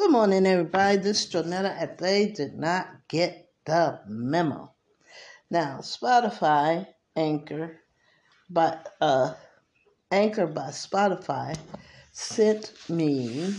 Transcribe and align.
Good 0.00 0.12
morning, 0.12 0.46
everybody. 0.46 0.96
This 0.96 1.26
is 1.26 1.30
Jonetta, 1.30 1.76
and 1.78 1.98
they 1.98 2.28
did 2.28 2.54
not 2.54 2.88
get 3.06 3.50
the 3.66 4.00
memo. 4.08 4.72
Now, 5.50 5.80
Spotify 5.82 6.86
Anchor, 7.14 7.80
but 8.48 8.94
uh, 9.02 9.34
Anchor 10.10 10.46
by 10.46 10.68
Spotify 10.68 11.54
sent 12.12 12.72
me 12.88 13.54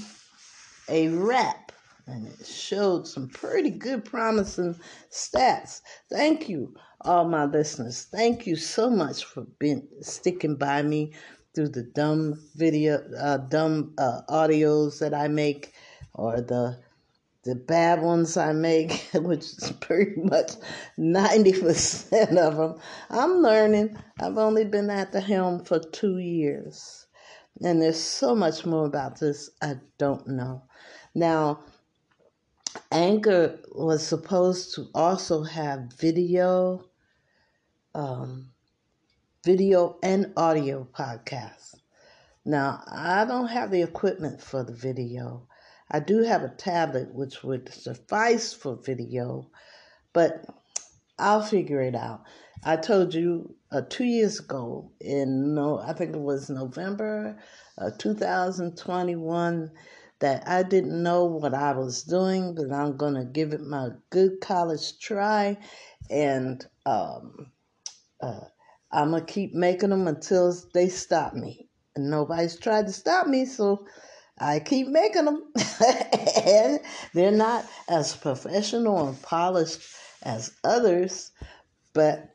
a 0.90 1.10
wrap, 1.10 1.74
and 2.08 2.26
it 2.26 2.48
showed 2.48 3.08
some 3.08 3.30
pretty 3.30 3.70
good, 3.70 4.04
promising 4.04 4.80
stats. 5.12 5.82
Thank 6.10 6.50
you, 6.50 6.74
all 7.02 7.26
my 7.26 7.46
listeners. 7.46 8.08
Thank 8.12 8.48
you 8.48 8.56
so 8.56 8.90
much 8.90 9.26
for 9.26 9.46
being 9.60 9.88
sticking 10.02 10.56
by 10.56 10.82
me 10.82 11.14
through 11.54 11.70
the 11.70 11.84
dumb 11.84 12.42
video, 12.56 13.00
uh, 13.20 13.38
dumb 13.38 13.94
uh, 14.00 14.22
audios 14.28 14.98
that 15.00 15.14
I 15.14 15.28
make, 15.28 15.74
or 16.14 16.42
the 16.42 16.78
the 17.44 17.56
bad 17.56 18.04
ones 18.04 18.38
I 18.38 18.54
make, 18.54 19.10
which 19.14 19.46
is 19.46 19.74
pretty 19.80 20.22
much 20.22 20.52
ninety 20.98 21.54
percent 21.54 22.38
of 22.38 22.56
them. 22.56 22.80
I'm 23.10 23.42
learning. 23.42 23.98
I've 24.20 24.38
only 24.38 24.66
been 24.66 24.90
at 24.90 25.12
the 25.12 25.22
helm 25.22 25.64
for 25.64 25.80
two 25.80 26.18
years, 26.20 27.08
and 27.62 27.82
there's 27.82 28.00
so 28.00 28.36
much 28.36 28.66
more 28.66 28.86
about 28.86 29.20
this 29.20 29.50
I 29.62 29.76
don't 29.98 30.28
know. 30.28 30.64
Now, 31.16 31.64
Anchor 32.92 33.60
was 33.74 34.06
supposed 34.06 34.76
to 34.76 34.88
also 34.94 35.44
have 35.44 35.94
video. 35.94 36.86
Um, 37.94 38.52
video 39.44 39.98
and 40.04 40.34
audio 40.38 40.88
podcasts. 40.94 41.76
Now, 42.46 42.84
I 42.88 43.26
don't 43.26 43.48
have 43.48 43.72
the 43.72 43.82
equipment 43.82 44.42
for 44.42 44.64
the 44.64 44.74
video. 44.74 45.48
I 45.92 46.00
do 46.00 46.24
have 46.24 46.44
a 46.44 46.50
tablet 46.50 47.14
which 47.14 47.44
would 47.44 47.72
suffice 47.74 48.54
for 48.54 48.78
video, 48.78 49.52
but 50.14 50.46
I'll 51.20 51.44
figure 51.44 51.82
it 51.82 51.96
out. 51.96 52.24
I 52.64 52.78
told 52.78 53.14
you 53.14 53.56
uh, 53.72 53.82
two 53.90 54.06
years 54.06 54.40
ago, 54.40 54.92
in 55.02 55.54
no, 55.54 55.80
I 55.80 55.94
think 55.94 56.16
it 56.16 56.22
was 56.22 56.50
November 56.50 57.38
uh, 57.78 57.92
2021, 57.98 59.72
that 60.20 60.48
I 60.48 60.64
didn't 60.64 61.02
know 61.04 61.26
what 61.26 61.54
I 61.54 61.74
was 61.74 62.04
doing, 62.04 62.56
but 62.56 62.72
I'm 62.72 62.96
to 63.16 63.26
give 63.26 63.54
it 63.54 63.62
my 63.62 63.90
good 64.12 64.40
college 64.40 65.00
try 65.00 65.58
and 66.10 66.64
um, 66.86 67.52
uh, 68.22 68.42
I'm 68.92 69.12
to 69.26 69.34
keep 69.34 69.54
making 69.56 69.90
them 69.90 70.08
until 70.08 70.56
they 70.74 70.90
stop 70.90 71.34
me. 71.34 71.68
And 71.96 72.10
nobody's 72.10 72.56
tried 72.58 72.88
to 72.88 72.94
stop 72.94 73.28
me, 73.28 73.46
so 73.46 73.86
I 74.42 74.60
keep 74.60 74.88
making 74.88 75.26
them. 75.26 75.44
and 76.46 76.80
they're 77.14 77.32
not 77.32 77.64
as 77.88 78.16
professional 78.16 79.08
and 79.08 79.22
polished 79.22 79.82
as 80.24 80.52
others, 80.64 81.32
but 81.94 82.34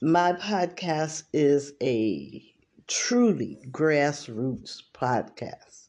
my 0.00 0.32
podcast 0.32 1.24
is 1.34 1.74
a 1.82 2.42
truly 2.86 3.58
grassroots 3.70 4.78
podcast. 4.94 5.88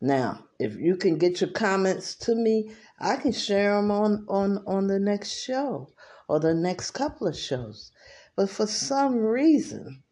Now, 0.00 0.46
if 0.58 0.76
you 0.76 0.96
can 0.96 1.18
get 1.18 1.42
your 1.42 1.50
comments 1.50 2.14
to 2.16 2.34
me, 2.34 2.72
I 2.98 3.16
can 3.16 3.32
share 3.32 3.76
them 3.76 3.90
on, 3.90 4.24
on, 4.28 4.64
on 4.66 4.86
the 4.86 4.98
next 4.98 5.42
show 5.42 5.90
or 6.26 6.40
the 6.40 6.54
next 6.54 6.92
couple 6.92 7.26
of 7.26 7.36
shows. 7.36 7.92
But 8.34 8.48
for 8.48 8.66
some 8.66 9.16
reason, 9.16 10.02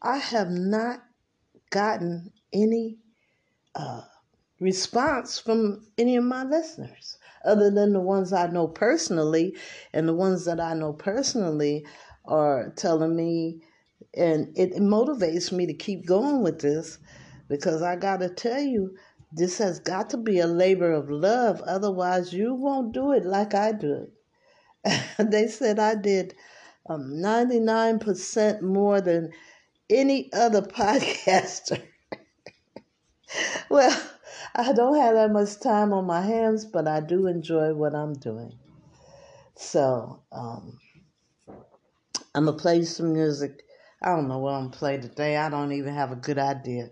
I 0.00 0.16
have 0.16 0.50
not 0.50 1.02
gotten 1.70 2.32
any 2.52 2.98
uh, 3.74 4.02
response 4.62 5.38
from 5.38 5.82
any 5.98 6.16
of 6.16 6.24
my 6.24 6.44
listeners, 6.44 7.18
other 7.44 7.70
than 7.70 7.92
the 7.92 8.00
ones 8.00 8.32
I 8.32 8.46
know 8.46 8.68
personally. 8.68 9.56
And 9.92 10.08
the 10.08 10.14
ones 10.14 10.44
that 10.44 10.60
I 10.60 10.74
know 10.74 10.92
personally 10.92 11.84
are 12.24 12.72
telling 12.76 13.16
me, 13.16 13.62
and 14.14 14.56
it 14.56 14.74
motivates 14.74 15.52
me 15.52 15.66
to 15.66 15.74
keep 15.74 16.06
going 16.06 16.42
with 16.42 16.60
this 16.60 16.98
because 17.48 17.82
I 17.82 17.96
got 17.96 18.20
to 18.20 18.28
tell 18.28 18.60
you, 18.60 18.96
this 19.32 19.58
has 19.58 19.80
got 19.80 20.10
to 20.10 20.16
be 20.16 20.38
a 20.38 20.46
labor 20.46 20.92
of 20.92 21.10
love. 21.10 21.60
Otherwise, 21.62 22.32
you 22.32 22.54
won't 22.54 22.92
do 22.92 23.12
it 23.12 23.24
like 23.24 23.54
I 23.54 23.72
do 23.72 24.06
it. 24.84 25.02
they 25.30 25.48
said 25.48 25.78
I 25.78 25.94
did 25.94 26.34
um, 26.88 27.12
99% 27.14 28.62
more 28.62 29.00
than 29.00 29.32
any 29.88 30.30
other 30.32 30.62
podcaster. 30.62 31.82
well, 33.70 34.02
I 34.54 34.72
don't 34.72 34.96
have 34.96 35.14
that 35.14 35.30
much 35.32 35.60
time 35.60 35.92
on 35.92 36.06
my 36.06 36.20
hands, 36.20 36.64
but 36.64 36.86
I 36.86 37.00
do 37.00 37.26
enjoy 37.26 37.74
what 37.74 37.94
I'm 37.94 38.14
doing. 38.14 38.58
So, 39.56 40.22
um, 40.32 40.78
I'm 42.34 42.46
to 42.46 42.52
play 42.52 42.84
some 42.84 43.12
music. 43.12 43.62
I 44.02 44.10
don't 44.10 44.28
know 44.28 44.38
what 44.38 44.54
I'm 44.54 44.70
to 44.70 44.78
play 44.78 44.98
today. 44.98 45.36
I 45.36 45.48
don't 45.50 45.72
even 45.72 45.94
have 45.94 46.12
a 46.12 46.16
good 46.16 46.38
idea. 46.38 46.90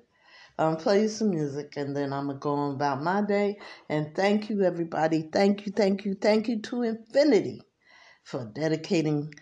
I'm 0.58 0.76
to 0.76 0.82
play 0.82 1.08
some 1.08 1.30
music 1.30 1.74
and 1.76 1.96
then 1.96 2.12
I'm 2.12 2.28
to 2.28 2.34
go 2.34 2.52
on 2.52 2.74
about 2.74 3.02
my 3.02 3.22
day. 3.22 3.58
And 3.88 4.14
thank 4.14 4.50
you, 4.50 4.62
everybody. 4.62 5.28
Thank 5.32 5.66
you, 5.66 5.72
thank 5.72 6.04
you, 6.04 6.14
thank 6.14 6.48
you 6.48 6.60
to 6.62 6.82
infinity 6.82 7.62
for 8.24 8.50
dedicating 8.54 9.34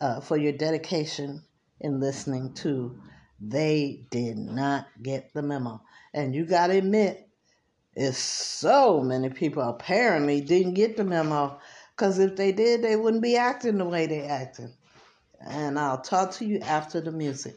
uh, 0.00 0.20
for 0.20 0.36
your 0.36 0.52
dedication 0.52 1.44
in 1.80 2.00
listening 2.00 2.54
to 2.54 2.98
They 3.40 4.06
Did 4.10 4.38
Not 4.38 4.86
Get 5.02 5.32
the 5.34 5.42
Memo. 5.42 5.82
And 6.14 6.34
you 6.34 6.46
got 6.46 6.68
to 6.68 6.78
admit, 6.78 7.28
it's 7.94 8.18
so 8.18 9.02
many 9.02 9.28
people 9.28 9.62
apparently 9.62 10.40
didn't 10.40 10.74
get 10.74 10.96
the 10.96 11.04
memo 11.04 11.58
because 11.96 12.18
if 12.18 12.36
they 12.36 12.52
did, 12.52 12.82
they 12.82 12.96
wouldn't 12.96 13.22
be 13.22 13.36
acting 13.36 13.78
the 13.78 13.84
way 13.84 14.06
they're 14.06 14.30
acting. 14.30 14.72
And 15.40 15.78
I'll 15.78 16.00
talk 16.00 16.32
to 16.32 16.44
you 16.46 16.60
after 16.60 17.00
the 17.00 17.12
music. 17.12 17.56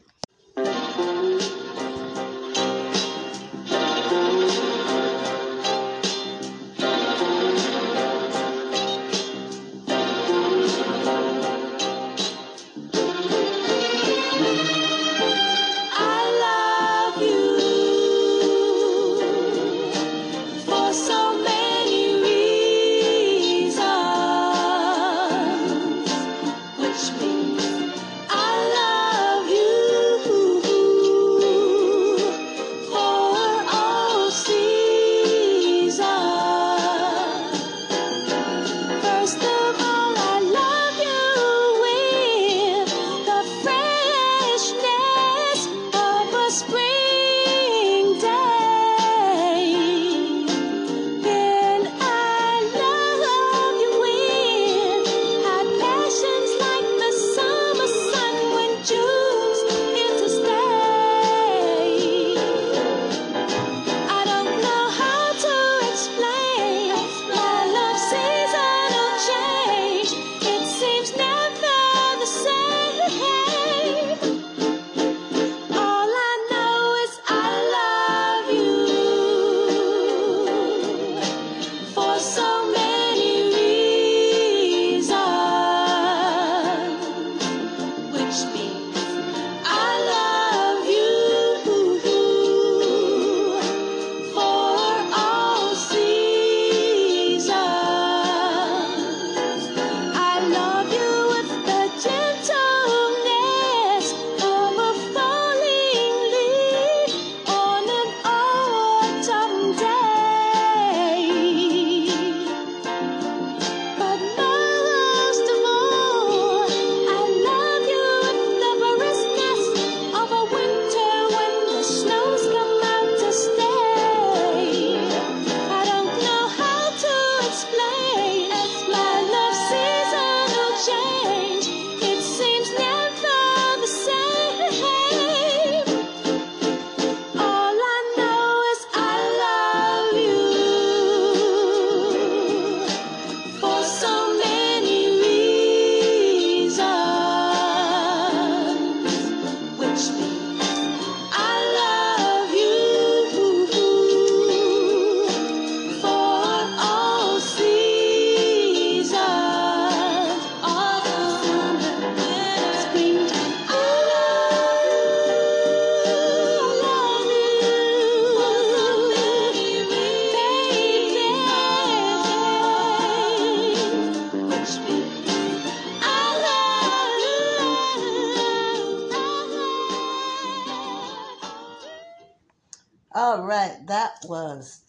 All 183.18 183.40
right, 183.44 183.78
that 183.86 184.16
was 184.28 184.82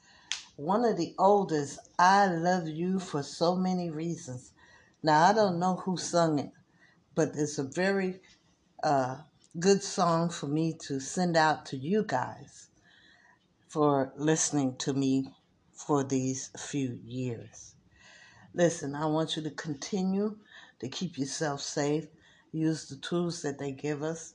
one 0.57 0.83
of 0.83 0.97
the 0.97 1.15
oldest. 1.17 1.79
I 1.97 2.27
love 2.27 2.67
you 2.67 2.99
for 2.99 3.23
so 3.23 3.55
many 3.55 3.89
reasons. 3.89 4.51
Now 5.01 5.27
I 5.27 5.33
don't 5.33 5.59
know 5.59 5.77
who 5.77 5.95
sung 5.95 6.37
it, 6.37 6.51
but 7.15 7.29
it's 7.35 7.57
a 7.57 7.63
very 7.63 8.19
uh, 8.83 9.19
good 9.57 9.81
song 9.81 10.29
for 10.29 10.47
me 10.47 10.77
to 10.87 10.99
send 10.99 11.37
out 11.37 11.65
to 11.67 11.77
you 11.77 12.03
guys 12.03 12.67
for 13.69 14.11
listening 14.17 14.75
to 14.79 14.91
me 14.91 15.29
for 15.71 16.03
these 16.03 16.51
few 16.57 16.99
years. 17.05 17.75
Listen, 18.53 18.93
I 18.93 19.05
want 19.05 19.37
you 19.37 19.43
to 19.43 19.51
continue 19.51 20.35
to 20.81 20.89
keep 20.89 21.17
yourself 21.17 21.61
safe. 21.61 22.07
Use 22.51 22.89
the 22.89 22.97
tools 22.97 23.41
that 23.43 23.57
they 23.57 23.71
give 23.71 24.03
us. 24.03 24.33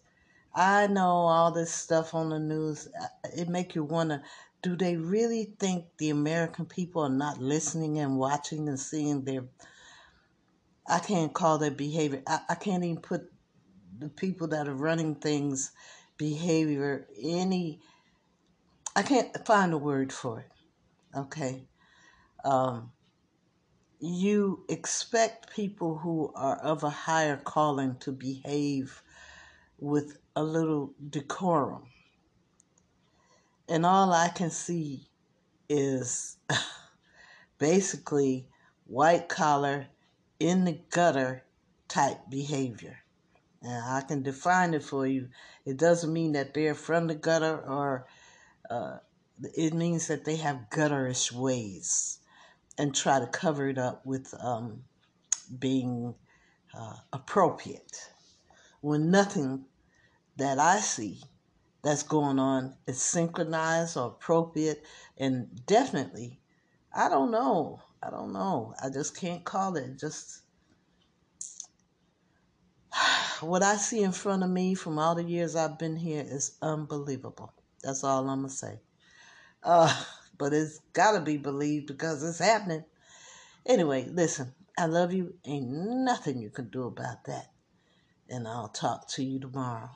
I 0.55 0.87
know 0.87 1.03
all 1.05 1.51
this 1.51 1.73
stuff 1.73 2.15
on 2.15 2.31
the 2.31 2.39
news. 2.39 2.89
Uh, 3.01 3.07
it 3.37 3.49
make 3.49 3.75
you 3.75 3.85
wonder, 3.85 4.23
do 4.63 4.77
they 4.77 4.97
really 4.97 5.55
think 5.59 5.87
the 5.99 6.11
American 6.11 6.67
people 6.67 7.03
are 7.03 7.09
not 7.09 7.39
listening 7.39 7.99
and 7.99 8.17
watching 8.19 8.69
and 8.69 8.79
seeing 8.79 9.25
their 9.25 9.45
I 10.87 10.99
can't 10.99 11.33
call 11.33 11.59
their 11.59 11.71
behavior. 11.71 12.23
I, 12.27 12.41
I 12.51 12.55
can't 12.57 12.85
even 12.85 13.01
put 13.01 13.31
the 13.99 14.09
people 14.09 14.49
that 14.49 14.69
are 14.69 14.75
running 14.75 15.15
things 15.15 15.71
behavior 16.19 17.07
any 17.21 17.81
I 18.95 19.03
can't 19.03 19.47
find 19.47 19.73
a 19.73 19.79
word 19.79 20.13
for 20.13 20.41
it. 20.41 20.51
Okay. 21.17 21.65
Um, 22.45 22.93
you 24.01 24.65
expect 24.69 25.55
people 25.55 25.97
who 25.97 26.33
are 26.35 26.57
of 26.57 26.83
a 26.83 26.91
higher 26.91 27.37
calling 27.37 27.97
to 28.01 28.13
behave 28.13 29.03
with 29.79 30.19
a 30.35 30.43
little 30.43 30.95
decorum. 31.11 31.85
And 33.69 33.87
all 33.87 34.13
I 34.13 34.29
can 34.29 34.51
see 34.51 35.09
is 35.69 36.37
basically 37.59 38.49
white 38.87 39.29
collar, 39.29 39.87
in 40.43 40.65
the 40.65 40.79
gutter 40.91 41.45
type 41.87 42.19
behavior. 42.29 42.99
And 43.63 43.85
I 43.85 44.01
can 44.01 44.23
define 44.23 44.75
it 44.75 44.83
for 44.83 45.07
you. 45.07 45.29
It 45.65 45.77
doesn't 45.77 46.13
mean 46.13 46.33
that 46.33 46.53
they're 46.53 46.75
from 46.75 47.07
the 47.07 47.15
gutter 47.15 47.59
or 47.59 48.07
uh, 48.69 48.99
it 49.55 49.73
means 49.73 50.09
that 50.09 50.25
they 50.25 50.37
have 50.37 50.67
gutterish 50.71 51.31
ways 51.31 52.19
and 52.77 52.95
try 52.95 53.21
to 53.21 53.27
cover 53.27 53.69
it 53.69 53.79
up 53.79 54.05
with 54.05 54.35
um, 54.41 54.83
being 55.59 56.15
uh, 56.77 56.97
appropriate 57.13 58.11
when 58.81 59.11
nothing 59.11 59.65
that 60.43 60.59
I 60.59 60.81
see 60.81 61.21
that's 61.85 62.03
going 62.03 62.41
on 62.41 62.75
is 62.89 63.01
synchronized 63.01 63.97
or 63.97 64.09
appropriate 64.09 64.85
and 65.17 65.49
definitely 65.67 66.41
I 66.93 67.09
don't 67.09 67.31
know. 67.31 67.81
I 68.03 68.11
don't 68.11 68.33
know. 68.33 68.75
I 68.83 68.91
just 68.91 69.17
can't 69.17 69.45
call 69.45 69.77
it. 69.77 69.99
Just 69.99 70.43
what 73.41 73.63
I 73.63 73.77
see 73.77 74.03
in 74.03 74.11
front 74.11 74.43
of 74.43 74.51
me 74.51 74.75
from 74.75 74.99
all 74.99 75.15
the 75.15 75.23
years 75.23 75.55
I've 75.55 75.79
been 75.79 75.97
here 75.97 76.25
is 76.27 76.59
unbelievable. 76.61 77.53
That's 77.85 78.03
all 78.03 78.29
I'm 78.29 78.41
gonna 78.41 78.49
say. 78.49 78.81
Uh, 79.63 79.95
but 80.39 80.53
it's 80.53 80.81
gotta 80.93 81.21
be 81.21 81.37
believed 81.37 81.87
because 81.87 82.25
it's 82.25 82.41
happening. 82.41 82.85
Anyway, 83.65 84.09
listen, 84.11 84.53
I 84.77 84.87
love 84.87 85.13
you. 85.13 85.35
Ain't 85.45 85.69
nothing 85.71 86.39
you 86.43 86.51
can 86.51 86.69
do 86.69 86.83
about 86.89 87.25
that. 87.27 87.47
And 88.29 88.49
I'll 88.49 88.69
talk 88.69 89.09
to 89.11 89.23
you 89.25 89.39
tomorrow. 89.39 89.91